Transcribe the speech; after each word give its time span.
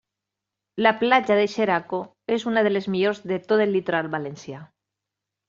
La 0.85 0.93
platja 1.01 1.37
de 1.39 1.43
Xeraco 1.55 1.99
és 2.37 2.47
una 2.53 2.65
de 2.69 2.73
les 2.73 2.89
millors 2.95 3.21
de 3.33 3.39
tot 3.53 3.63
el 3.67 3.77
litoral 3.79 4.11
valencià. 4.19 4.65